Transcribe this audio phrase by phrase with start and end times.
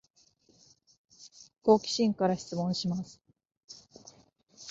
[1.63, 3.21] 好奇心から質問します